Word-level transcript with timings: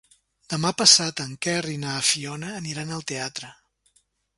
Demà 0.53 0.71
passat 0.83 1.21
en 1.25 1.37
Quer 1.47 1.57
i 1.75 1.77
na 1.85 1.95
Fiona 2.11 2.53
aniran 2.65 2.97
al 2.99 3.09
teatre. 3.15 3.57